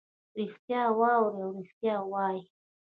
[0.37, 2.41] ریښتیا واوري او ریښتیا ووایي.